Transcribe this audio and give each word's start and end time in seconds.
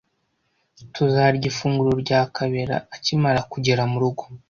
Tuzarya 0.93 1.45
ifunguro 1.51 1.91
rya 2.03 2.21
Kabera 2.35 2.75
akimara 2.95 3.39
kugera 3.51 3.81
murugo. 3.91 4.23